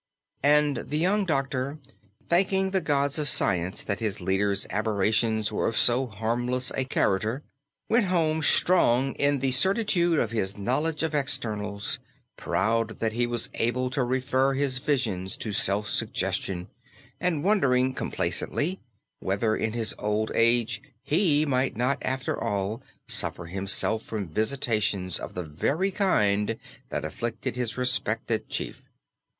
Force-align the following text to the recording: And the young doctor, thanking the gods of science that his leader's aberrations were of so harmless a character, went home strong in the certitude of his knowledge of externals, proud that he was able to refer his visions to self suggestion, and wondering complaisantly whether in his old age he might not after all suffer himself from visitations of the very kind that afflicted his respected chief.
And 0.41 0.77
the 0.77 0.97
young 0.97 1.25
doctor, 1.25 1.77
thanking 2.27 2.71
the 2.71 2.81
gods 2.81 3.19
of 3.19 3.29
science 3.29 3.83
that 3.83 3.99
his 3.99 4.19
leader's 4.19 4.65
aberrations 4.71 5.51
were 5.51 5.67
of 5.67 5.77
so 5.77 6.07
harmless 6.07 6.71
a 6.75 6.85
character, 6.85 7.43
went 7.87 8.05
home 8.07 8.41
strong 8.41 9.13
in 9.17 9.37
the 9.37 9.51
certitude 9.51 10.17
of 10.17 10.31
his 10.31 10.57
knowledge 10.57 11.03
of 11.03 11.13
externals, 11.13 11.99
proud 12.35 12.99
that 12.99 13.13
he 13.13 13.27
was 13.27 13.51
able 13.53 13.91
to 13.91 14.03
refer 14.03 14.53
his 14.55 14.79
visions 14.79 15.37
to 15.37 15.51
self 15.53 15.87
suggestion, 15.87 16.69
and 17.19 17.43
wondering 17.43 17.93
complaisantly 17.93 18.81
whether 19.19 19.55
in 19.55 19.73
his 19.73 19.93
old 19.99 20.31
age 20.33 20.81
he 21.03 21.45
might 21.45 21.77
not 21.77 21.99
after 22.01 22.35
all 22.43 22.81
suffer 23.07 23.45
himself 23.45 24.01
from 24.01 24.25
visitations 24.27 25.19
of 25.19 25.35
the 25.35 25.43
very 25.43 25.91
kind 25.91 26.57
that 26.89 27.05
afflicted 27.05 27.55
his 27.55 27.77
respected 27.77 28.49
chief. 28.49 28.87